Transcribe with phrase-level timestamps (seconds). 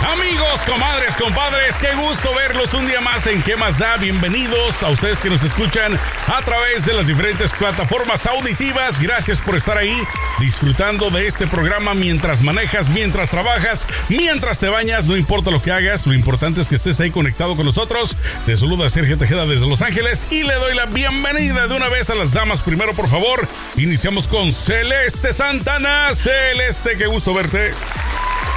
[0.00, 3.96] Amigos, comadres, compadres, qué gusto verlos un día más en ¿Qué más da?
[3.96, 5.98] Bienvenidos a ustedes que nos escuchan
[6.28, 9.00] a través de las diferentes plataformas auditivas.
[9.00, 10.00] Gracias por estar ahí
[10.38, 15.72] disfrutando de este programa mientras manejas, mientras trabajas, mientras te bañas, no importa lo que
[15.72, 18.16] hagas, lo importante es que estés ahí conectado con nosotros.
[18.46, 22.08] Te saluda Sergio Tejeda desde Los Ángeles y le doy la bienvenida de una vez
[22.08, 22.60] a las damas.
[22.60, 26.14] Primero, por favor, iniciamos con Celeste Santana.
[26.14, 27.74] Celeste, qué gusto verte.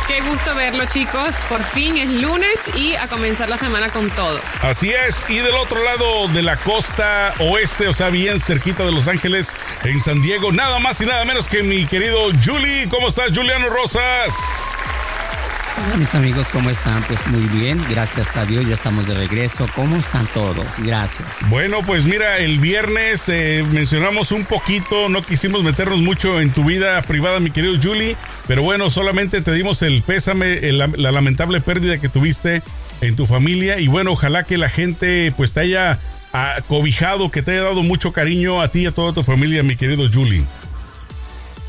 [0.08, 1.36] Qué gusto verlo, chicos.
[1.48, 4.40] Por fin es lunes y a comenzar la semana con todo.
[4.62, 5.30] Así es.
[5.30, 9.56] Y del otro lado de la costa oeste, o sea, bien cerquita de Los Ángeles,
[9.84, 12.90] en San Diego, nada más y nada menos que mi querido Julie.
[12.90, 14.34] ¿Cómo estás, Juliano Rosas?
[15.86, 17.02] Hola mis amigos, ¿cómo están?
[17.04, 19.68] Pues muy bien, gracias a Dios, ya estamos de regreso.
[19.76, 20.68] ¿Cómo están todos?
[20.78, 21.28] Gracias.
[21.48, 26.66] Bueno, pues mira, el viernes eh, mencionamos un poquito, no quisimos meternos mucho en tu
[26.66, 28.16] vida privada, mi querido Julie,
[28.52, 32.62] pero bueno, solamente te dimos el pésame, la lamentable pérdida que tuviste
[33.00, 36.00] en tu familia y bueno, ojalá que la gente pues te haya
[36.68, 39.78] cobijado, que te haya dado mucho cariño a ti y a toda tu familia, mi
[39.78, 40.44] querido Julie.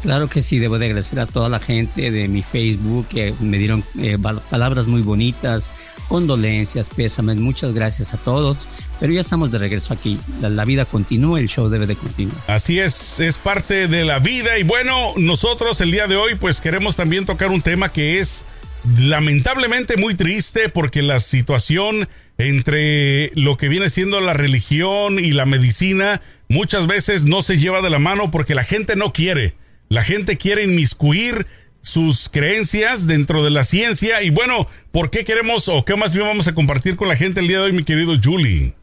[0.02, 3.58] Claro que sí, debo de agradecer a toda la gente de mi Facebook que me
[3.58, 4.18] dieron eh,
[4.50, 5.70] palabras muy bonitas,
[6.08, 8.58] condolencias, pésames, muchas gracias a todos.
[9.02, 10.16] Pero ya estamos de regreso aquí.
[10.40, 12.36] La, vida continúa, el show debe de continuar.
[12.46, 14.58] Así es, es parte de la vida.
[14.58, 18.46] Y bueno, nosotros el día de hoy pues queremos también tocar un tema que es
[18.96, 22.08] lamentablemente muy triste porque la situación
[22.38, 27.82] entre lo que viene siendo la religión y la medicina muchas veces no se lleva
[27.82, 29.56] de la mano porque la gente no quiere.
[29.88, 31.48] La gente quiere inmiscuir
[31.80, 36.24] sus creencias dentro de la ciencia y bueno, ¿por qué queremos o qué más bien
[36.24, 38.74] vamos a compartir con la gente el día de hoy, mi querido Julie?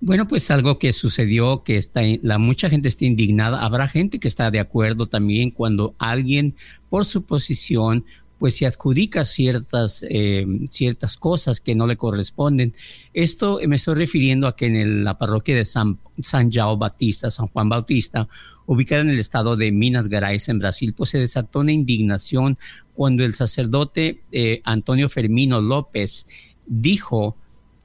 [0.00, 4.28] Bueno, pues algo que sucedió, que está, la mucha gente está indignada, habrá gente que
[4.28, 6.54] está de acuerdo también cuando alguien
[6.90, 8.04] por su posición
[8.38, 12.74] pues se adjudica ciertas, eh, ciertas cosas que no le corresponden.
[13.14, 17.48] Esto me estoy refiriendo a que en la parroquia de San, San Jao Batista, San
[17.48, 18.28] Juan Bautista,
[18.66, 22.58] ubicada en el estado de Minas Gerais, en Brasil, pues se desató una indignación
[22.94, 26.26] cuando el sacerdote eh, Antonio Fermino López
[26.66, 27.36] dijo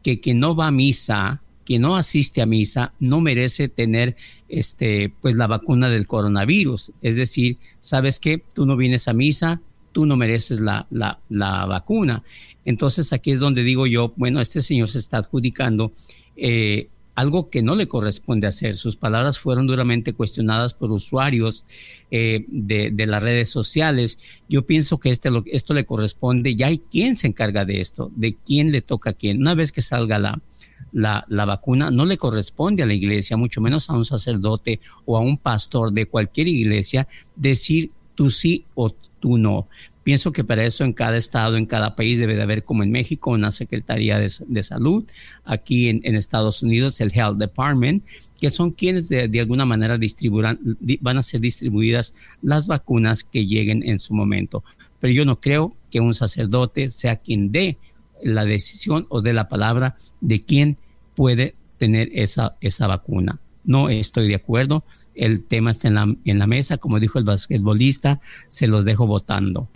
[0.03, 1.41] que quien no va a misa,
[1.71, 4.17] que no asiste a misa, no merece tener
[4.49, 6.91] este, pues la vacuna del coronavirus.
[7.01, 8.43] Es decir, ¿sabes qué?
[8.53, 9.61] Tú no vienes a misa,
[9.93, 12.23] tú no mereces la, la, la vacuna.
[12.65, 15.93] Entonces aquí es donde digo yo, bueno, este señor se está adjudicando
[16.35, 18.75] eh, algo que no le corresponde hacer.
[18.75, 21.65] Sus palabras fueron duramente cuestionadas por usuarios
[22.11, 24.19] eh, de, las redes sociales.
[24.49, 28.35] Yo pienso que este, esto le corresponde, ya hay quien se encarga de esto, de
[28.45, 29.37] quién le toca a quién.
[29.37, 30.41] Una vez que salga la,
[30.91, 35.17] la, la, vacuna, no le corresponde a la iglesia, mucho menos a un sacerdote o
[35.17, 39.67] a un pastor de cualquier iglesia, decir tú sí o tú no.
[40.03, 42.91] Pienso que para eso en cada estado, en cada país debe de haber, como en
[42.91, 45.05] México, una Secretaría de, Salud,
[45.45, 48.03] aquí en, Estados Unidos el Health Department,
[48.39, 50.59] que son quienes de, alguna manera distribuirán,
[51.01, 54.63] van a ser distribuidas las vacunas que lleguen en su momento.
[54.99, 57.77] Pero yo no creo que un sacerdote sea quien dé
[58.23, 60.77] la decisión o dé la palabra de quién
[61.15, 63.39] puede tener esa, esa vacuna.
[63.63, 64.83] No estoy de acuerdo
[65.15, 69.07] el tema está en la, en la mesa, como dijo el basquetbolista, se los dejo
[69.07, 69.69] votando.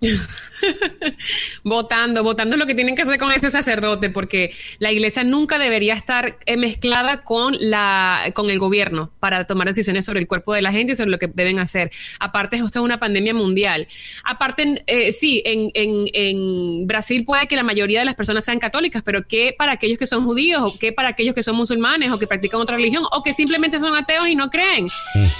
[1.64, 5.94] votando, votando lo que tienen que hacer con este sacerdote, porque la iglesia nunca debería
[5.94, 10.62] estar eh, mezclada con, la, con el gobierno para tomar decisiones sobre el cuerpo de
[10.62, 11.90] la gente y sobre lo que deben hacer.
[12.18, 13.86] Aparte, esto es una pandemia mundial.
[14.24, 18.58] Aparte, eh, sí, en, en, en, Brasil puede que la mayoría de las personas sean
[18.58, 22.10] católicas, pero ¿qué para aquellos que son judíos o qué para aquellos que son musulmanes
[22.10, 24.86] o que practican otra religión o que simplemente son ateos y no creen?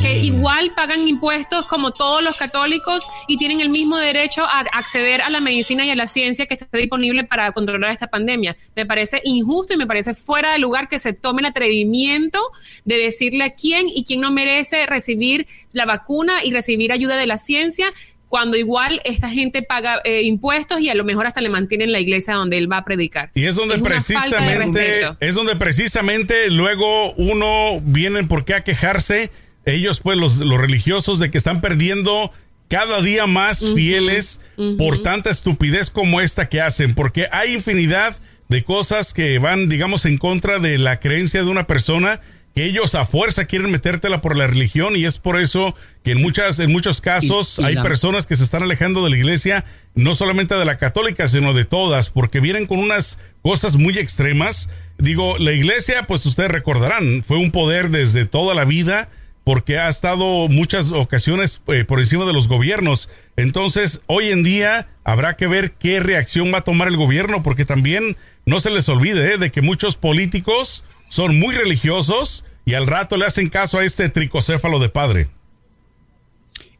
[0.00, 5.30] Que igual pagan impuestos como todos los católicos y tienen el mismo derecho acceder a
[5.30, 8.56] la medicina y a la ciencia que está disponible para controlar esta pandemia.
[8.74, 12.40] Me parece injusto y me parece fuera de lugar que se tome el atrevimiento
[12.84, 17.26] de decirle a quién y quién no merece recibir la vacuna y recibir ayuda de
[17.26, 17.92] la ciencia
[18.30, 21.98] cuando igual esta gente paga eh, impuestos y a lo mejor hasta le mantienen la
[21.98, 23.32] iglesia donde él va a predicar.
[23.34, 29.30] Y es donde precisamente, es donde precisamente luego uno viene por qué a quejarse,
[29.64, 32.32] ellos pues los, los religiosos de que están perdiendo
[32.70, 34.40] cada día más fieles
[34.78, 38.16] por tanta estupidez como esta que hacen, porque hay infinidad
[38.48, 42.20] de cosas que van, digamos, en contra de la creencia de una persona
[42.54, 46.20] que ellos a fuerza quieren metértela por la religión y es por eso que en
[46.20, 49.64] muchas en muchos casos hay personas que se están alejando de la iglesia
[49.94, 54.68] no solamente de la católica sino de todas porque vienen con unas cosas muy extremas.
[54.98, 59.10] Digo la iglesia pues ustedes recordarán fue un poder desde toda la vida
[59.44, 63.08] porque ha estado muchas ocasiones eh, por encima de los gobiernos.
[63.36, 67.64] Entonces, hoy en día habrá que ver qué reacción va a tomar el gobierno, porque
[67.64, 68.16] también
[68.46, 73.16] no se les olvide eh, de que muchos políticos son muy religiosos y al rato
[73.16, 75.28] le hacen caso a este tricocéfalo de padre.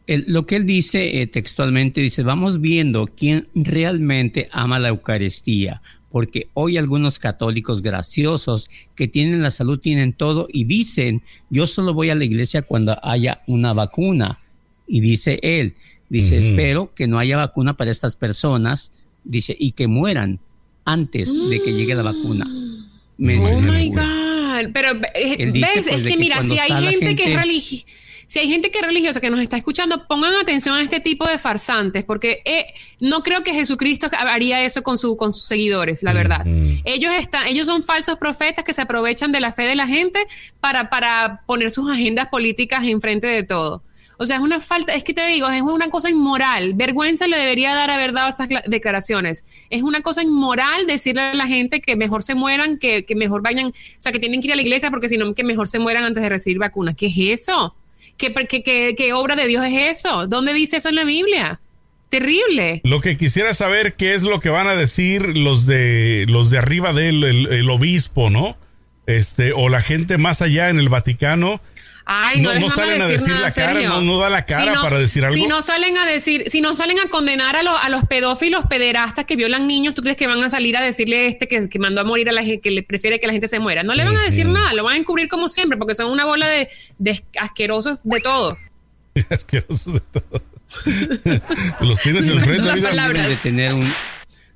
[0.07, 6.49] lo que él dice eh, textualmente, dice, vamos viendo quién realmente ama la Eucaristía, porque
[6.55, 12.11] hoy algunos católicos graciosos que tienen la salud, tienen todo y dicen, yo solo voy
[12.11, 14.39] a la iglesia cuando haya una vacuna.
[14.87, 15.75] Y dice él,
[16.09, 18.93] dice, espero que no haya vacuna para estas personas,
[19.25, 20.41] dice, y que mueran
[20.85, 22.47] antes de que llegue la vacuna.
[22.47, 24.73] oh my God.
[24.73, 27.87] Pero eh, ves, es que, mira, si hay gente, que es religiosa
[28.31, 31.27] si hay gente que es religiosa que nos está escuchando, pongan atención a este tipo
[31.27, 32.67] de farsantes, porque eh,
[33.01, 36.47] no creo que Jesucristo haría eso con, su, con sus seguidores, la verdad.
[36.85, 40.25] Ellos están, ellos son falsos profetas que se aprovechan de la fe de la gente
[40.61, 43.83] para, para poner sus agendas políticas enfrente de todo.
[44.17, 46.75] O sea, es una falta, es que te digo, es una cosa inmoral.
[46.75, 49.45] Vergüenza le debería dar haber dado esas declaraciones.
[49.71, 53.43] Es una cosa inmoral decirle a la gente que mejor se mueran, que, que mejor
[53.43, 55.67] vayan, o sea, que tienen que ir a la iglesia porque si no, que mejor
[55.67, 56.95] se mueran antes de recibir vacunas.
[56.95, 57.75] ¿Qué es eso?
[58.21, 60.27] ¿Qué, obra de Dios es eso?
[60.27, 61.61] ¿Dónde dice eso en la Biblia?
[62.11, 62.81] Terrible.
[62.85, 66.59] Lo que quisiera saber qué es lo que van a decir los de los de
[66.59, 68.57] arriba del el obispo, ¿no?
[69.07, 71.61] Este, o la gente más allá en el Vaticano
[72.13, 75.37] Ay, no, salen a decir, la cara, no, da la cara para decir algo.
[75.37, 79.27] Si no salen a decir, si no salen a condenar a, a los pedófilos, pederastas
[79.27, 82.01] que violan niños, ¿tú crees que van a salir a decirle este que, que mandó
[82.01, 83.85] a morir a la gente, que le prefiere que la gente se muera?
[83.85, 86.25] No le van a decir nada, lo van a encubrir como siempre, porque son una
[86.25, 88.59] bola de, asquerosos de todo.
[89.31, 90.43] asquerosos de todo.
[91.81, 92.73] los tienes en frente.
[92.73, 93.89] deben de tener un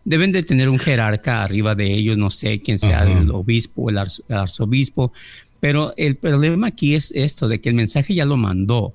[0.04, 3.98] deben de tener un jerarca arriba de ellos, no sé quién sea el obispo, el
[3.98, 5.12] arzobispo,
[5.64, 8.94] pero el problema aquí es esto, de que el mensaje ya lo mandó.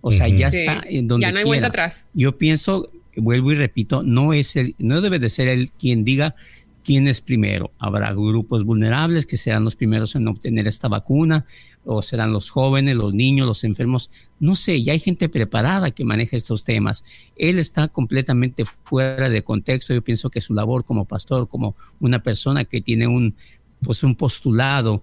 [0.00, 2.06] O sea, ya está en donde Ya no hay vuelta atrás.
[2.14, 6.34] Yo pienso, vuelvo y repito, no es el, no debe de ser él quien diga
[6.82, 7.70] quién es primero.
[7.78, 11.44] Habrá grupos vulnerables que serán los primeros en obtener esta vacuna,
[11.84, 14.10] o serán los jóvenes, los niños, los enfermos.
[14.40, 17.04] No sé, ya hay gente preparada que maneja estos temas.
[17.36, 19.92] Él está completamente fuera de contexto.
[19.92, 23.34] Yo pienso que su labor como pastor, como una persona que tiene un,
[23.82, 25.02] pues un postulado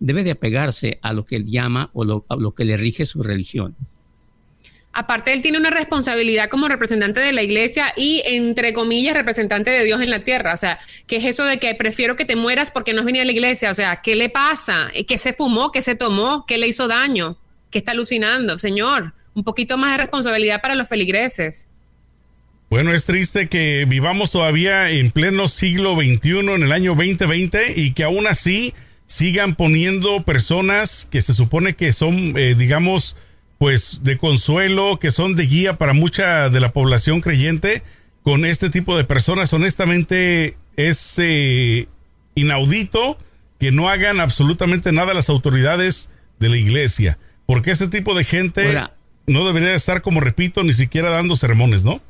[0.00, 3.06] debe de apegarse a lo que él llama o lo, a lo que le rige
[3.06, 3.74] su religión.
[4.98, 9.84] Aparte, él tiene una responsabilidad como representante de la iglesia y, entre comillas, representante de
[9.84, 10.54] Dios en la tierra.
[10.54, 13.20] O sea, ¿qué es eso de que prefiero que te mueras porque no has venido
[13.20, 13.70] a la iglesia?
[13.70, 14.90] O sea, ¿qué le pasa?
[15.06, 15.70] ¿Qué se fumó?
[15.70, 16.46] ¿Qué se tomó?
[16.46, 17.36] ¿Qué le hizo daño?
[17.70, 18.56] ¿Qué está alucinando?
[18.56, 21.68] Señor, un poquito más de responsabilidad para los feligreses.
[22.70, 27.92] Bueno, es triste que vivamos todavía en pleno siglo XXI, en el año 2020, y
[27.92, 28.72] que aún así
[29.06, 33.16] sigan poniendo personas que se supone que son, eh, digamos,
[33.58, 37.82] pues de consuelo, que son de guía para mucha de la población creyente,
[38.22, 39.52] con este tipo de personas.
[39.52, 41.88] Honestamente, es eh,
[42.34, 43.18] inaudito
[43.58, 48.78] que no hagan absolutamente nada las autoridades de la iglesia, porque ese tipo de gente
[49.26, 52.02] no debería estar, como repito, ni siquiera dando sermones, ¿no?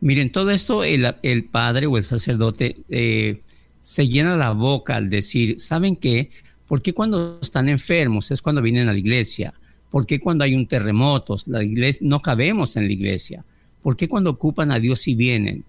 [0.00, 3.40] Miren, todo esto, el, el, padre o el sacerdote eh,
[3.86, 6.30] se llena la boca al decir, ¿saben qué?
[6.66, 9.54] ¿Por qué cuando están enfermos es cuando vienen a la iglesia?
[9.92, 13.44] ¿Por qué cuando hay un terremoto la iglesia, no cabemos en la iglesia?
[13.82, 15.62] ¿Por qué cuando ocupan a Dios y vienen?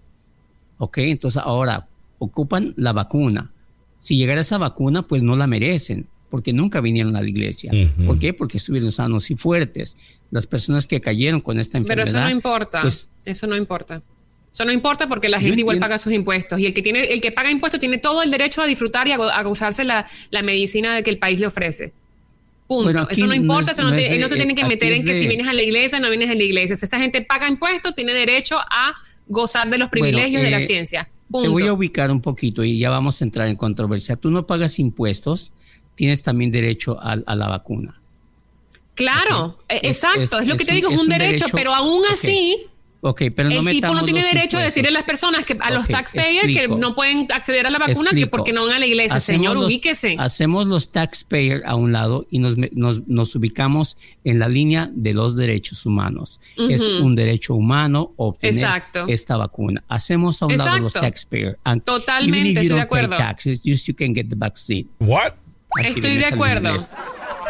[0.78, 1.86] Ok, entonces ahora
[2.18, 3.52] ocupan la vacuna.
[4.00, 7.70] Si llegara esa vacuna, pues no la merecen, porque nunca vinieron a la iglesia.
[8.04, 8.34] ¿Por qué?
[8.34, 9.96] Porque estuvieron sanos y fuertes.
[10.32, 12.06] Las personas que cayeron con esta enfermedad.
[12.06, 12.82] Pero eso no importa.
[12.82, 14.02] Pues eso no importa.
[14.58, 17.20] Eso no importa porque la gente igual paga sus impuestos y el que tiene, el
[17.20, 20.04] que paga impuestos tiene todo el derecho a disfrutar y a, gozarse la,
[20.42, 21.92] medicina que el país le ofrece.
[22.66, 23.08] Punto.
[23.08, 25.62] eso no importa, eso no, se tiene que meter en que si vienes a la
[25.62, 26.74] iglesia no vienes a la iglesia.
[26.74, 28.96] Si esta gente paga impuestos, tiene derecho a
[29.28, 31.04] gozar de los privilegios de la eh, ciencia.
[31.04, 34.16] Te voy a ubicar un poquito y ya vamos a entrar en controversia.
[34.16, 35.52] Tú no pagas impuestos,
[35.94, 38.00] tienes también derecho a la vacuna.
[38.98, 42.64] Claro, e, exacto, es, lo que te digo, es un, derecho, pero aún así
[43.00, 46.46] pero el tipo no tiene derecho a decirle a las personas que a los taxpayers
[46.46, 49.20] que no pueden acceder a la vacuna que porque no van a la iglesia.
[49.20, 50.16] Señor, ubíquese.
[50.18, 55.36] Hacemos los taxpayers a un lado y nos, nos, ubicamos en la línea de los
[55.36, 56.40] derechos humanos.
[56.56, 59.84] Es un derecho humano obtener esta vacuna.
[59.88, 61.58] Hacemos a un lado los taxpayers.
[61.84, 63.16] Totalmente, estoy de acuerdo.
[63.16, 64.88] Taxes, you can get the vaccine.
[65.00, 65.34] What?
[65.84, 66.78] Estoy de acuerdo.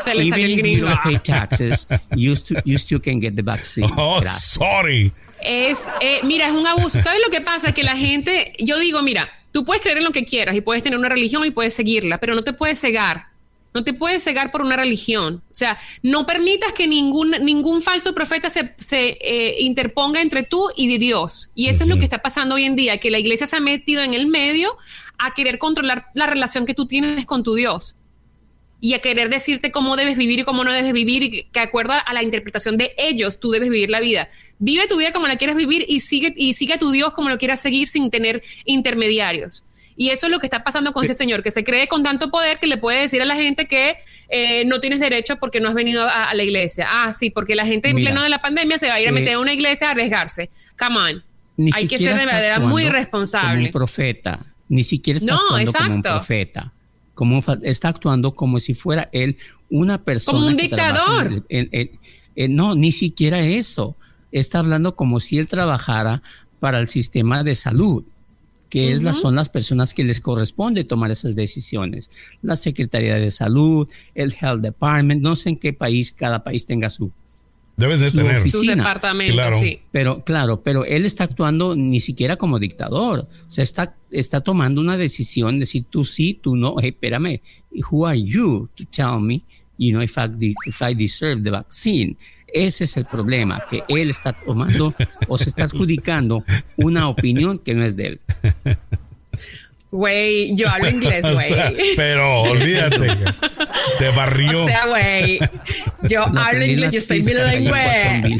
[0.02, 0.88] Se le salió el gringo.
[1.02, 3.88] pay taxes, you, still, can get the vaccine.
[3.96, 5.12] Oh, sorry.
[5.40, 6.98] Es, eh, mira, es un abuso.
[6.98, 7.72] ¿Sabes lo que pasa?
[7.72, 10.82] Que la gente, yo digo, mira, tú puedes creer en lo que quieras y puedes
[10.82, 13.26] tener una religión y puedes seguirla, pero no te puedes cegar.
[13.74, 15.42] No te puedes cegar por una religión.
[15.50, 20.68] O sea, no permitas que ningún, ningún falso profeta se, se eh, interponga entre tú
[20.74, 21.50] y de Dios.
[21.54, 23.60] Y eso es lo que está pasando hoy en día, que la iglesia se ha
[23.60, 24.76] metido en el medio
[25.18, 27.97] a querer controlar la relación que tú tienes con tu Dios
[28.80, 31.94] y a querer decirte cómo debes vivir y cómo no debes vivir y que acuerdo
[32.04, 34.28] a la interpretación de ellos tú debes vivir la vida.
[34.58, 37.28] Vive tu vida como la quieras vivir y sigue y sigue a tu Dios como
[37.28, 39.64] lo quieras seguir sin tener intermediarios.
[39.96, 42.30] Y eso es lo que está pasando con este señor, que se cree con tanto
[42.30, 43.96] poder que le puede decir a la gente que
[44.28, 46.86] eh, no tienes derecho porque no has venido a, la iglesia.
[46.88, 49.12] Ah, sí, porque la gente en pleno de la pandemia se va a ir a
[49.12, 50.50] meter a una iglesia a arriesgarse.
[50.78, 51.24] Come on.
[51.74, 53.56] Hay que ser de verdad muy responsable.
[53.56, 54.46] Como un profeta.
[54.68, 56.72] Ni siquiera está actuando como un profeta
[57.18, 59.38] como está actuando como si fuera él
[59.70, 60.38] una persona.
[60.38, 61.44] Como un dictador.
[62.48, 63.96] no, ni siquiera eso.
[64.30, 66.22] Está hablando como si él trabajara
[66.60, 68.04] para el sistema de salud
[68.68, 72.08] que es son las personas que les corresponde tomar esas decisiones.
[72.40, 76.88] La Secretaría de Salud, el Health Department, no sé en qué país, cada país tenga
[76.88, 77.10] su,
[77.78, 79.80] Debes de tener su departamento, sí.
[79.92, 83.20] Pero claro, pero él está actuando ni siquiera como dictador.
[83.20, 86.74] O sea, está, está tomando una decisión, decir tú sí, tú no.
[86.80, 87.40] Hey, espérame,
[87.88, 89.44] who are you to tell me,
[89.78, 90.28] you know, if I,
[90.66, 92.16] if I deserve the vaccine?
[92.52, 94.92] Ese es el problema, que él está tomando
[95.28, 96.42] o se está adjudicando
[96.76, 98.20] una opinión que no es de él.
[99.90, 101.96] Güey, yo hablo inglés, güey.
[101.96, 103.06] pero olvídate,
[103.98, 104.64] te barrió.
[104.64, 105.38] O sea, güey,
[106.02, 108.38] yo hablo inglés, yo soy bilingüe.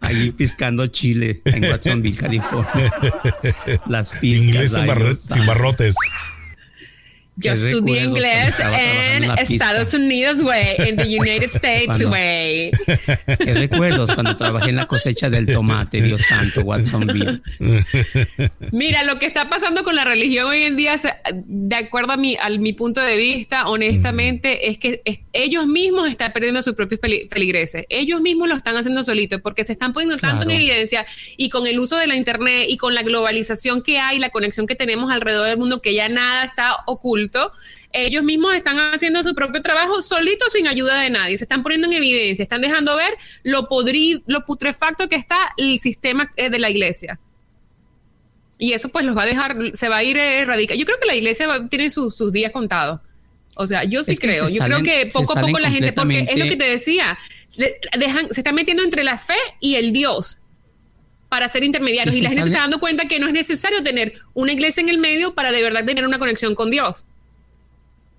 [0.00, 2.92] Ahí piscando chile en Watsonville, California.
[3.86, 4.46] Las pistas.
[4.46, 4.72] Inglés
[5.28, 5.94] sin barrotes.
[7.40, 12.70] Yo estudié inglés en Estados Unidos, güey, en the United States, güey.
[13.38, 17.40] ¿Qué recuerdos cuando trabajé en la cosecha del tomate, Dios santo, Watsonville?
[18.72, 20.96] Mira, lo que está pasando con la religión hoy en día,
[21.32, 26.32] de acuerdo a mi, a mi punto de vista, honestamente, es que ellos mismos están
[26.32, 27.86] perdiendo sus propios feligreses.
[27.88, 31.06] Ellos mismos lo están haciendo solitos porque se están poniendo tanto en evidencia
[31.36, 34.66] y con el uso de la Internet y con la globalización que hay, la conexión
[34.66, 37.29] que tenemos alrededor del mundo, que ya nada está oculto
[37.92, 41.38] ellos mismos están haciendo su propio trabajo solitos sin ayuda de nadie.
[41.38, 45.80] Se están poniendo en evidencia, están dejando ver lo podrido, lo putrefacto que está el
[45.80, 47.18] sistema eh, de la iglesia.
[48.58, 50.78] Y eso pues los va a dejar, se va a ir erradicando.
[50.78, 53.00] Yo creo que la iglesia tiene sus días contados.
[53.56, 54.48] O sea, yo sí creo.
[54.48, 57.18] yo creo que poco a poco la gente, porque es lo que te decía,
[57.98, 60.38] dejan, se están metiendo entre la fe y el Dios
[61.28, 62.16] para ser intermediarios.
[62.16, 64.88] Y, la gente se está dando cuenta que no es necesario tener una iglesia en
[64.88, 67.06] el medio para de verdad tener una conexión con Dios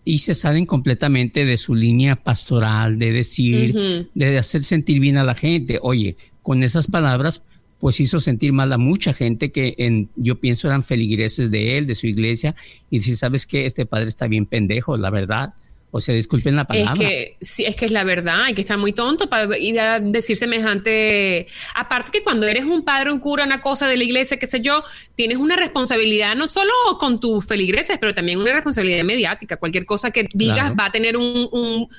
[0.03, 5.23] y se salen completamente de su línea pastoral, de decir, de hacer sentir bien a
[5.23, 5.79] la gente.
[5.81, 7.43] Oye, con esas palabras,
[7.79, 11.87] pues hizo sentir mal a mucha gente que en, yo pienso eran feligreses de él,
[11.87, 12.55] de su iglesia,
[12.89, 15.53] y si sabes que este padre está bien pendejo, la verdad.
[15.93, 16.93] O sea, disculpen la palabra.
[16.93, 19.77] Es que, sí, es que es la verdad, hay que estar muy tonto para ir
[19.77, 21.47] a decir semejante.
[21.75, 24.61] Aparte que cuando eres un padre, un cura, una cosa de la iglesia, qué sé
[24.61, 24.83] yo,
[25.15, 29.57] tienes una responsabilidad no solo con tus feligreses, pero también una responsabilidad mediática.
[29.57, 31.89] Cualquier cosa que digas va a tener un,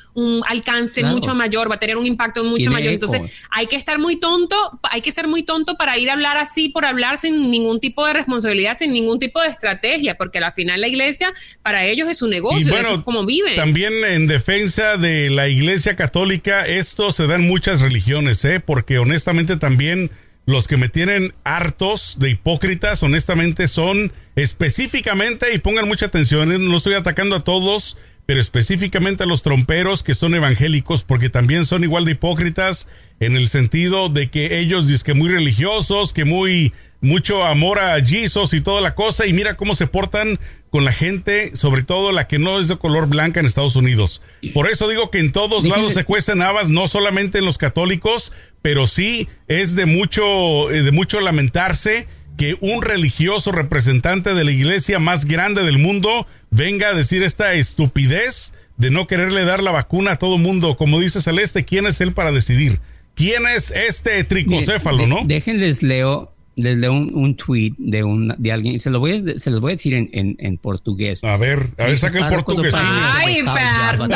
[0.49, 2.95] alcance mucho mayor, va a tener un impacto mucho mayor.
[2.95, 3.21] Entonces,
[3.51, 6.71] hay que estar muy tonto, hay que ser muy tonto para ir a hablar así
[6.71, 10.81] por hablar sin ningún tipo de responsabilidad, sin ningún tipo de estrategia, porque al final
[10.81, 13.57] la iglesia para ellos es su negocio, eso es como viven.
[13.57, 18.61] También en defensa de la Iglesia Católica, esto se da en muchas religiones, ¿eh?
[18.61, 20.11] porque honestamente también
[20.47, 26.59] los que me tienen hartos de hipócritas, honestamente son específicamente, y pongan mucha atención, ¿eh?
[26.59, 31.65] no estoy atacando a todos, pero específicamente a los tromperos que son evangélicos, porque también
[31.65, 32.87] son igual de hipócritas
[33.19, 38.01] en el sentido de que ellos dicen que muy religiosos, que muy mucho amor a
[38.01, 40.39] Jesus y toda la cosa, y mira cómo se portan
[40.73, 44.23] con la gente, sobre todo la que no es de color blanca en Estados Unidos.
[44.55, 48.33] Por eso digo que en todos lados se cuecen habas, no solamente en los católicos,
[48.63, 52.07] pero sí es de mucho, eh, de mucho lamentarse
[52.39, 57.53] que un religioso representante de la iglesia más grande del mundo venga a decir esta
[57.53, 60.79] estupidez de no quererle dar la vacuna a todo mundo.
[60.79, 62.81] Como dice Celeste, ¿quién es él para decidir?
[63.15, 65.21] ¿Quién es este tricocéfalo, no?
[65.27, 69.39] Déjenles leo, les leo un, un, tweet de un de alguien, se, lo voy a,
[69.39, 71.25] se los voy a decir en, en, en portugués.
[71.25, 72.75] A ver, a ver, saca el portugués.
[72.77, 74.11] Ay, perdón,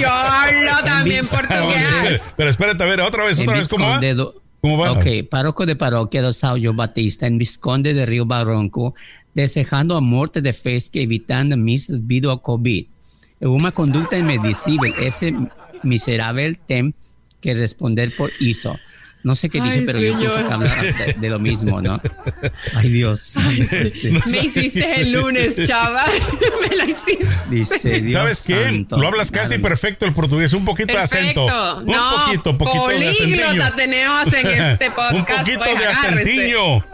[0.00, 2.22] yo hablo también portugués.
[2.36, 4.00] Pero espérate, a ver, otra vez, otra vez, ¿cómo va?
[4.60, 4.92] ¿Cómo va?
[4.92, 8.94] Ok, párroco de parroquia de São João Batista en Visconde de Rio Barranco,
[9.34, 12.86] desejando a muerte de fe que evitando mis debido a COVID.
[13.40, 15.34] Una conducta inmedicible, ese
[15.82, 16.94] miserable tem
[17.40, 18.76] que responder por eso.
[19.26, 22.00] No sé qué dije, pero yo puse hablar de, de, lo mismo, ¿no?
[22.76, 23.32] Ay, Dios.
[23.34, 24.12] Ay, este.
[24.30, 26.04] Me hiciste el lunes, chava.
[26.70, 27.26] Me lo hiciste.
[27.50, 28.62] Dice, Dios ¿Sabes qué?
[28.62, 28.96] Santo.
[28.98, 31.44] Lo hablas casi perfecto el portugués, un poquito perfecto.
[31.44, 31.82] de acento.
[31.82, 33.74] No, un poquito, un poquito de acentillo.
[33.74, 35.18] tenemos en este podcast.
[35.18, 36.84] un poquito pues, de acentillo.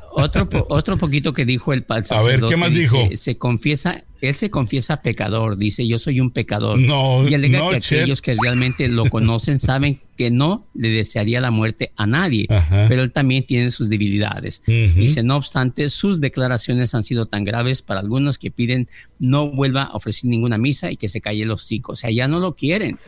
[0.18, 3.16] Otro, otro poquito que dijo el A ver, ¿qué más dice, dijo?
[3.16, 6.78] Se confiesa, él se confiesa pecador, dice, yo soy un pecador.
[6.78, 11.42] No, y alega no, que aquellos que realmente lo conocen saben que no le desearía
[11.42, 12.86] la muerte a nadie, Ajá.
[12.88, 14.62] pero él también tiene sus debilidades.
[14.66, 14.94] Uh -huh.
[14.94, 19.82] Dice, no obstante, sus declaraciones han sido tan graves para algunos que piden no vuelva
[19.82, 21.92] a ofrecer ninguna misa y que se calle el hocico.
[21.92, 22.98] O sea, ya no lo quieren.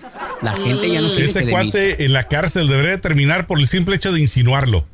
[0.42, 3.66] La gente ya no quiere Ese que cuate en la cárcel debería terminar por el
[3.66, 4.84] simple hecho de insinuarlo.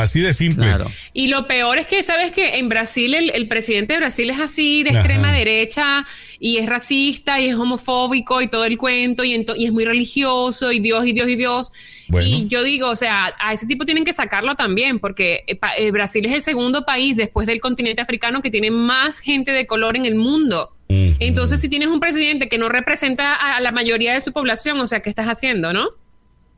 [0.00, 0.66] Así de simple.
[0.66, 0.90] Claro.
[1.12, 4.38] Y lo peor es que, ¿sabes que En Brasil, el, el presidente de Brasil es
[4.38, 5.38] así, de extrema Ajá.
[5.38, 6.06] derecha,
[6.38, 10.80] y es racista, y es homofóbico, y todo el cuento, y, es muy religioso, y
[10.80, 11.72] Dios, y Dios, y Dios.
[12.08, 12.28] Bueno.
[12.28, 15.90] Y yo digo, o sea, a ese tipo tienen que sacarlo también, porque eh, eh,
[15.90, 19.96] Brasil es el segundo país después del continente africano que tiene más gente de color
[19.96, 20.74] en el mundo.
[20.92, 24.86] Entonces, si tienes un presidente que no representa a la mayoría de su población, o
[24.88, 25.90] sea, ¿qué estás haciendo, no?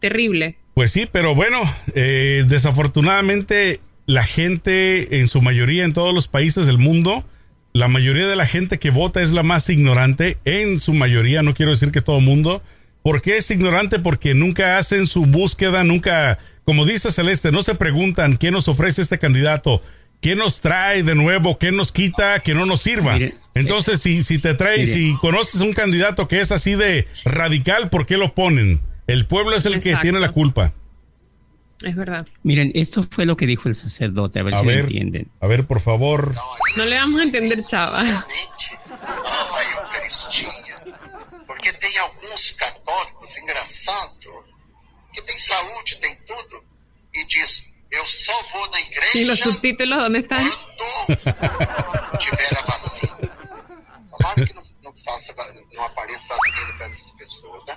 [0.01, 0.57] Terrible.
[0.75, 1.61] Pues sí, pero bueno,
[1.95, 7.25] eh, desafortunadamente la gente en su mayoría en todos los países del mundo,
[7.73, 11.55] la mayoría de la gente que vota es la más ignorante, en su mayoría, no
[11.55, 12.63] quiero decir que todo el mundo.
[13.03, 13.99] ¿Por qué es ignorante?
[13.99, 19.03] Porque nunca hacen su búsqueda, nunca, como dice Celeste, no se preguntan qué nos ofrece
[19.03, 19.83] este candidato,
[20.21, 23.15] qué nos trae de nuevo, qué nos quita, que no nos sirva.
[23.15, 24.93] Mire, Entonces, si, si te trae, mire.
[24.93, 28.81] si conoces un candidato que es así de radical, ¿por qué lo ponen?
[29.07, 30.73] El pueblo es el que tiene la culpa.
[31.83, 32.27] Es verdad.
[32.45, 35.31] Miren, esto fue lo que dijo el sacerdote, a ver A si lo ver, entienden.
[35.41, 36.35] a ver, por favor.
[36.77, 38.05] No le vamos a entender, chava.
[41.47, 44.17] Porque tem alguns católicos, engraçado,
[45.13, 46.63] que tem saúde, tem tudo,
[47.15, 49.99] e diz, eu só vou na ¿Y los igreja subtítulos
[52.19, 53.19] tiver a vacina.
[54.19, 57.77] Claro que não, não, faça, va- não apareça vacina para essas pessoas, né?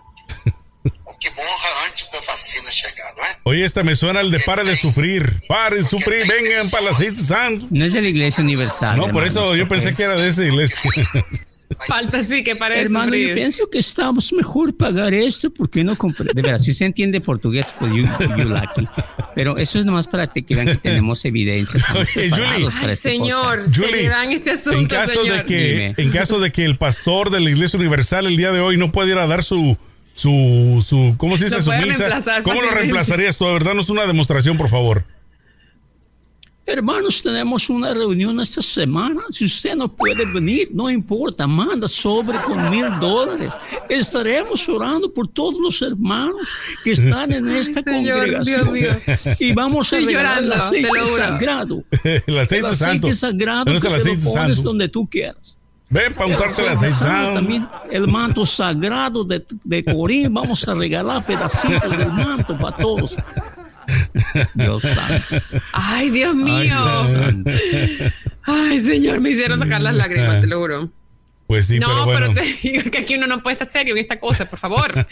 [1.26, 3.30] Que morra antes da vacina chegar, não é?
[3.46, 5.42] Oye, esta me suena el de pare de sufrir.
[5.48, 7.66] Pare de sufrir, vengan para la City Santo.
[7.72, 8.96] No es de la Iglesia Universal.
[8.96, 10.80] No, por eso yo pensé que era de esa iglesia.
[11.88, 12.82] Falta sí que parece.
[12.84, 16.86] Hermano, yo pienso que estamos mejor pagar esto porque no compre- De verdad, si usted
[16.86, 18.04] entiende portugués, pues you,
[18.38, 18.88] you lucky.
[19.34, 21.84] Pero eso es nomás para que vean que tenemos evidencia.
[21.96, 22.66] Oye, Julie.
[22.70, 23.60] para Ay, este señor.
[23.76, 25.38] Julie, seriedad en este asunto, en caso señor.
[25.38, 25.94] de que Dime.
[25.98, 28.92] en caso de que el pastor de la Iglesia Universal el día de hoy no
[28.92, 29.76] pueda ir a dar su
[30.16, 32.42] su su ¿cómo se dice Lo su misa?
[32.44, 33.46] ¿Cómo lo reemplazarías tú?
[33.46, 35.06] A ver, danos una demostración, por favor.
[36.68, 39.22] Hermanos, tenemos una reunión esta semana.
[39.30, 43.54] Si usted no puede venir, no importa, manda sobre con mil dólares.
[43.88, 46.50] Estaremos orando por todos los hermanos
[46.84, 48.74] que están en esta señor, congregación.
[48.74, 48.98] Dios
[49.40, 51.84] Y vamos a regalar el aceite te sagrado.
[52.04, 53.14] el El aceite aceite santo.
[53.14, 54.62] sagrado ¿Dónde que está el te aceite lo pones santo?
[54.70, 55.58] donde tú quieras.
[55.96, 57.34] Ven para untarte Santo, santo.
[57.36, 60.34] También el manto sagrado de, de Corín.
[60.34, 63.16] Vamos a regalar pedacitos del manto para todos.
[64.54, 65.42] Dios santo.
[65.74, 66.64] Ay, Dios Ay, mío.
[66.64, 67.52] Dios santo.
[68.44, 70.90] Ay, señor, me hicieron sacar las lágrimas, te lo juro.
[71.48, 72.20] Pues sí, no, pero bueno.
[72.34, 75.08] pero te digo que aquí uno no puede estar serio en esta cosa, por favor.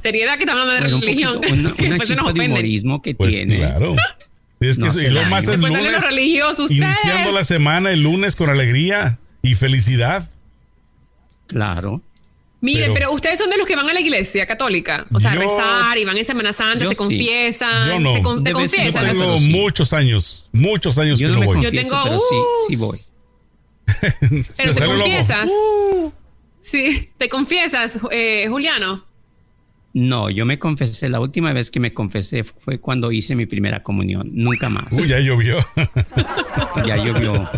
[0.00, 1.34] Seriedad que estamos hablando de Bueno, un religión.
[1.34, 3.00] poquito, una, que después se nos ofenden.
[3.02, 3.56] que Pues tiene.
[3.58, 3.96] claro.
[4.60, 6.02] Es que No eso- y lo más es Después salen lunes.
[6.02, 6.70] los religiosos.
[6.70, 10.30] Iniciando la semana el lunes con alegría y felicidad.
[11.46, 12.00] Claro.
[12.60, 15.04] Mire, Pero- pero, ustedes son de los que van a la iglesia católica.
[15.12, 16.96] O sea, Yo- rezar y van en Semana Santa, Yo se sí.
[16.96, 17.88] confiesan.
[17.88, 18.14] Yo no.
[18.14, 18.92] se con- te confiesan.
[19.04, 19.12] cuando.
[19.24, 19.48] Tengo sí.
[19.50, 21.58] muchos años, muchos años Yo que no voy.
[21.60, 22.36] confieso, tengo, pero sí,
[22.68, 22.98] sí uh, voy.
[24.56, 25.50] Pero te confiesas.
[25.50, 26.12] Uh.
[26.60, 29.04] Sí, te confiesas, eh, Juliano.
[29.92, 33.82] No, yo me confesé, la última vez que me confesé fue cuando hice mi primera
[33.82, 34.86] comunión, nunca más.
[34.92, 35.58] Uy, ya llovió.
[36.86, 37.50] Ya llovió.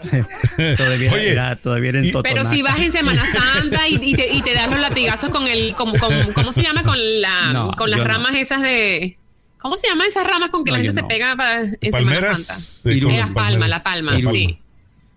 [0.76, 2.34] todavía Oye, era, todavía era en Totonaca.
[2.34, 5.46] Pero si vas en Semana Santa y, y te, y te das los latigazos con
[5.46, 6.82] el, con, con- ¿cómo se llama?
[6.82, 8.04] Con la, No, con las no.
[8.06, 9.16] ramas esas de,
[9.58, 11.92] ¿cómo se llaman esas ramas con que No, la gente se pega para, en Semana
[11.92, 11.98] Santa?
[11.98, 12.80] Palmeras.
[12.82, 14.58] sí, Y con Eh, las la palma, la palma, La sí.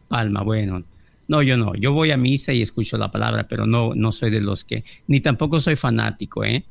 [0.07, 0.83] Palma, bueno.
[1.27, 1.73] No, yo no.
[1.75, 4.83] Yo voy a misa y escucho la palabra, pero no, no soy de los que,
[5.07, 6.65] ni tampoco soy fanático, ¿eh?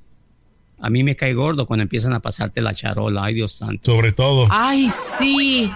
[0.84, 3.24] A mí me cae gordo cuando empiezan a pasarte la charola.
[3.24, 3.90] Ay, Dios santo.
[3.92, 4.48] Sobre todo.
[4.50, 5.70] Ay, sí.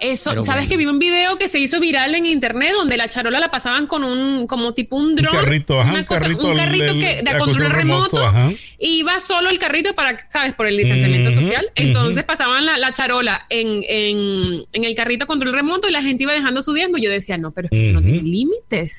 [0.00, 0.70] Eso, Pero ¿sabes bueno.
[0.70, 3.86] que vi un video que se hizo viral en internet donde la charola la pasaban
[3.86, 5.32] con un, como tipo un dron?
[5.32, 7.70] carrito, ajá, una un cosa- carrito, un el- carrito el- que de a control control
[7.70, 8.52] remoto, remoto, ajá.
[8.78, 10.54] y iba solo el carrito para, ¿sabes?
[10.54, 11.70] Por el distanciamiento social.
[11.74, 16.02] Entonces pasaban la, la charola en, en, en el carrito a control remoto y la
[16.02, 16.98] gente iba dejando su diezmo.
[16.98, 18.98] Yo decía, no, pero es que no tiene límites.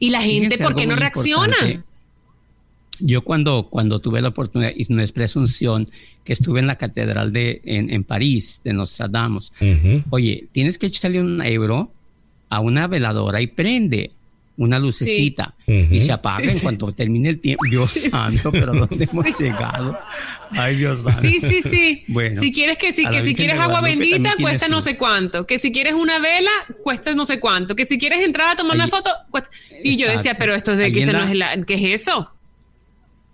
[0.00, 1.56] Y la gente, Fíjense ¿por qué no reacciona?
[1.56, 1.87] importante.
[3.00, 5.90] Yo cuando, cuando tuve la oportunidad y una presunción
[6.24, 10.02] que estuve en la catedral de en, en París de Nostradamus, Ujú.
[10.10, 11.92] oye, tienes que echarle un euro
[12.50, 14.10] a una veladora y prende
[14.56, 15.86] una lucecita Sí.
[15.92, 16.62] y se apaga Sí, en sí.
[16.62, 17.64] cuanto termine el tiempo.
[17.70, 19.96] Dios santo, pero ¿dónde hemos llegado?
[20.50, 21.20] Ay, Dios santo.
[21.20, 22.02] Sí, sí, sí.
[22.08, 25.60] Bueno, si quieres que, la que si quieres agua bendita cuesta no sé cuánto, que
[25.60, 26.50] si quieres una vela
[26.82, 29.50] cuesta no sé cuánto, que si quieres entrar a tomar una foto cuesta.
[29.84, 32.28] Y yo decía, pero esto es de que esto no es la, ¿qué es eso?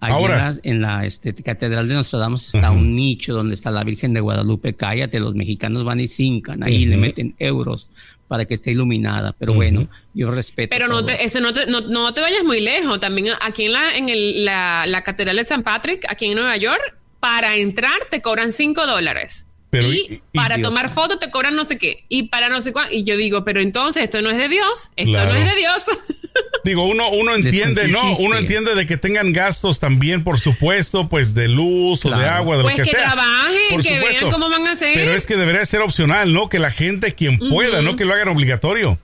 [0.04, 0.34] Allí Ahora.
[0.34, 4.12] en la, en la, este, Catedral de Nostradamus está un nicho donde está la Virgen
[4.12, 4.74] de Guadalupe.
[4.74, 6.90] Cállate, los mexicanos van y cincan ahí, Ujú.
[6.90, 7.90] le meten euros
[8.28, 9.34] para que esté iluminada.
[9.38, 10.70] Pero bueno, yo respeto.
[10.70, 13.00] Pero no te, eso no te, no, no te vayas muy lejos.
[13.00, 16.56] También aquí en la, en el, la, la Catedral de San Patrick, aquí en Nueva
[16.56, 19.46] York, para entrar te cobran 5 dólares.
[19.80, 22.04] Pero, y, para Dios tomar fotos te cobran no sé qué.
[22.08, 22.94] Y para no sé cuánto.
[22.94, 24.90] Y yo digo, pero entonces esto no es de Dios.
[24.96, 25.32] Esto Claro.
[25.34, 25.82] no es de Dios.
[26.64, 28.16] Digo, uno, uno entiende, ¿no?
[28.16, 32.56] Uno entiende de que tengan gastos también, por supuesto, pues de luz o de agua,
[32.56, 33.04] de Pues lo que, que sea.
[33.12, 34.20] trabajen, Por que supuesto.
[34.26, 34.94] vean cómo van a hacer.
[34.94, 36.48] Pero es que debería ser opcional, ¿no?
[36.48, 38.98] Que la gente, quien pueda, no que lo hagan obligatorio.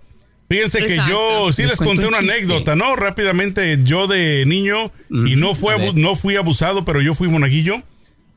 [0.48, 2.33] Fíjense que yo sí Les conté un una chiste.
[2.35, 2.96] anécdota, ¿no?
[2.96, 7.83] Rápidamente, yo de niño, y no, fue no fui abusado, pero yo fui monaguillo.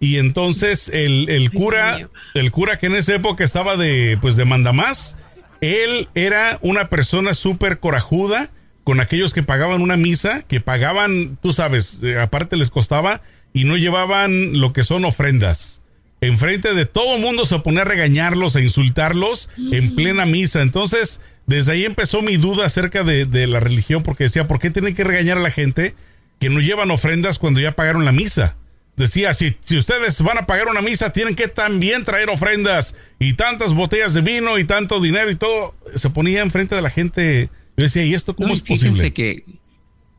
[0.04, 4.44] Y entonces el, el cura, el cura que en esa época estaba de, pues de
[4.44, 5.16] mandamás,
[5.62, 8.50] él era una persona súper corajuda
[8.84, 13.22] con aquellos que pagaban una misa, que pagaban, tú sabes, eh, aparte les costaba
[13.54, 15.82] y no llevaban lo que son ofrendas.
[16.20, 20.64] Enfrente de todo el mundo se ponía a regañarlos, a insultarlos en plena misa.
[20.64, 24.70] Entonces, desde ahí empezó mi duda acerca de, de la religión, porque decía, ¿por qué
[24.70, 25.96] tienen que regañar a la gente
[26.42, 28.58] que no llevan ofrendas cuando ya pagaron la misa?
[28.96, 33.34] Decía, si, si ustedes van a pagar una misa, tienen que también traer ofrendas y
[33.34, 35.74] tantas botellas de vino y tanto dinero y todo.
[35.96, 37.50] Se ponía enfrente de la gente.
[37.76, 39.14] Yo decía, ¿y esto cómo No, y es fíjense posible?
[39.14, 39.46] que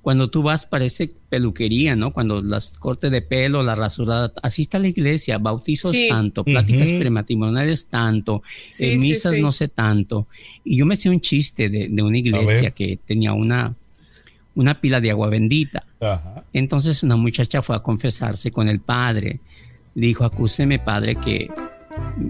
[0.03, 2.13] cuando tú vas parece peluquería, ¿no?
[2.13, 6.09] Cuando las cortes de pelo, la rasurada, así está la iglesia, bautizos Sí.
[6.11, 9.41] tanto, pláticas prematrimoniales tanto, Sí, sí, misas sí.
[9.41, 10.27] no sé tanto.
[10.65, 13.77] Y yo me sé un chiste de, de una iglesia que tenía una,
[14.55, 15.85] una pila de agua bendita.
[16.01, 16.45] Ajá.
[16.53, 19.41] Entonces una muchacha fue a confesarse con el padre.
[19.95, 21.51] Le dijo, acúseme padre que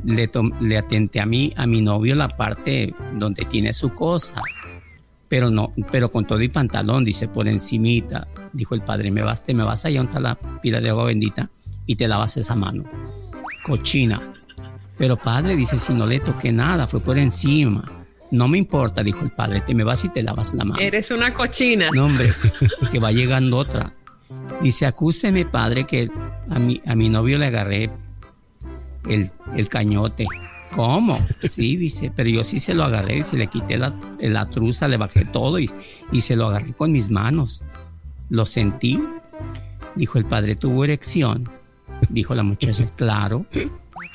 [0.04, 4.40] le, le atenté a mí, a mi novio la parte donde tiene su cosa.
[5.28, 8.28] Pero no, pero con todo y pantalón, dice, por encimita.
[8.52, 11.04] Dijo el padre, me vas, te me vas allá donde está la pila de agua
[11.04, 11.50] bendita
[11.86, 12.84] y te lavas esa mano.
[13.64, 14.20] Cochina.
[14.96, 17.84] Pero padre, dice, si no le toqué nada, fue por encima.
[18.34, 20.80] No me importa, dijo el padre, te me vas y te lavas la mano.
[20.80, 21.88] Eres una cochina.
[21.94, 22.26] No, hombre,
[22.90, 23.94] que va llegando otra.
[24.60, 26.10] Dice, acúseme, padre, que
[26.50, 27.92] a mi, a mi novio le agarré
[29.08, 30.26] el, el cañote.
[30.74, 31.16] ¿Cómo?
[31.48, 34.96] Sí, dice, pero yo sí se lo agarré, se le quité la, la truza, le
[34.96, 35.70] bajé todo y,
[36.10, 37.62] y se lo agarré con mis manos.
[38.30, 38.98] Lo sentí.
[39.94, 41.48] Dijo el padre, ¿tuvo erección?
[42.08, 43.46] Dijo la muchacha, claro.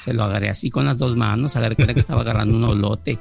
[0.03, 3.19] Se lo agarré así con las dos manos, agarré cuenta que estaba agarrando un olote.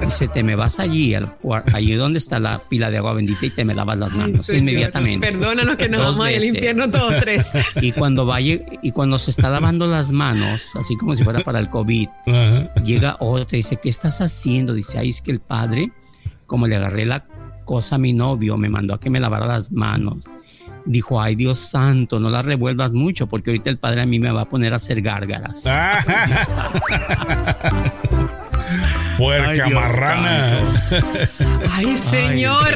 [0.00, 1.36] Dice, te me vas allí, al,
[1.72, 5.30] allí donde está la pila de agua bendita y te me lavas las manos inmediatamente.
[5.32, 7.52] Perdónanos que nos Dos vamos al infierno todos tres.
[7.80, 11.58] Y cuando vaya, y cuando se está lavando las manos, así como si fuera para
[11.58, 12.08] el COVID,
[12.84, 14.74] llega otra y dice, ¿qué estás haciendo?
[14.74, 15.92] Dice, ay, es que el padre,
[16.46, 17.26] como le agarré la
[17.64, 20.24] cosa a mi novio, me mandó a que me lavara las manos.
[20.84, 24.30] Dijo, ay Dios santo, no las revuelvas mucho, porque ahorita el padre a mí me
[24.32, 25.62] va a poner a hacer gárgaras.
[29.18, 30.58] Puerca Ay, marrana.
[31.72, 32.68] Ay, señor.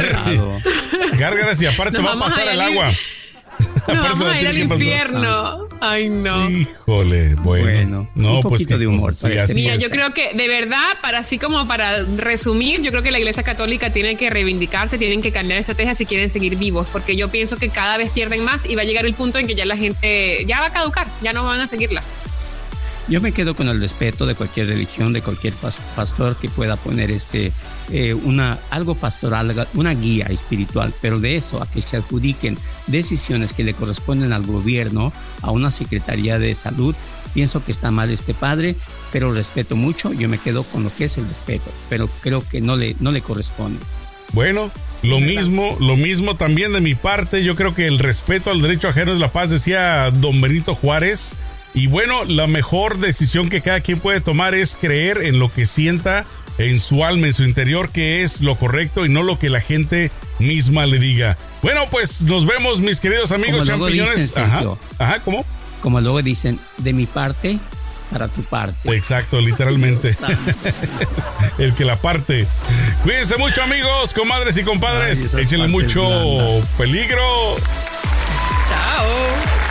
[1.19, 2.91] Gárgaras y aparte Nos se va a pasar el al- agua.
[3.59, 5.66] Nos Aparte vamos la a ir al infierno.
[5.81, 6.51] Ay, no.
[6.51, 7.65] Híjole, bueno.
[7.65, 10.49] Bueno, no, un pues poquito qué de humor sí, este Mira, yo creo que de
[10.49, 14.99] verdad, para así como para resumir, yo creo que la Iglesia Católica tiene que reivindicarse,
[14.99, 18.45] tienen que cambiar estrategias si quieren seguir vivos, porque yo pienso que cada vez pierden
[18.45, 20.73] más y va a llegar el punto en que ya la gente ya va a
[20.73, 22.03] caducar, ya no van a seguirla.
[23.09, 25.55] Yo me quedo con el respeto de cualquier religión, de cualquier
[25.95, 27.53] pastor que pueda poner este
[27.91, 33.53] eh, una algo pastoral, una guía espiritual, pero de eso a que se adjudiquen decisiones
[33.53, 36.95] que le corresponden al gobierno, a una secretaría de salud,
[37.35, 38.77] pienso que está mal este padre,
[39.13, 40.13] pero respeto mucho.
[40.13, 43.13] Yo me quedo con lo que es el respeto, pero creo que no le no
[43.13, 43.79] le corresponde.
[44.33, 44.71] Bueno,
[45.03, 47.45] lo mismo, lo mismo también de mi parte.
[47.45, 51.37] Yo creo que el respeto al derecho ajeno es la paz, decía don Benito Juárez.
[51.75, 55.67] Y bueno, la mejor decisión que cada quien puede tomar es creer en lo que
[55.67, 56.25] sienta
[56.59, 59.61] en su alma, en su interior, que es lo correcto y no lo que la
[59.61, 61.37] gente misma le diga.
[61.63, 64.37] Bueno, pues nos vemos, mis queridos amigos champiñones.
[64.37, 64.65] ajá,
[64.99, 65.45] ajá, ¿cómo?
[65.81, 67.59] Como luego dicen, de mi parte,
[68.11, 68.95] para tu parte.
[68.95, 70.17] Exacto, literalmente.
[71.59, 72.47] el que la parte.
[73.03, 75.35] Cuídense mucho, amigos, comadres y compadres.
[75.35, 76.03] Échenle mucho
[76.77, 77.57] peligro.
[78.69, 79.66] Chao.